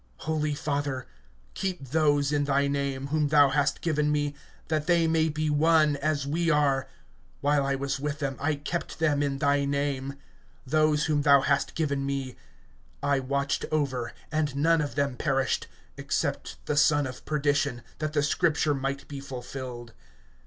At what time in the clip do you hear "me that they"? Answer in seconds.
4.11-5.05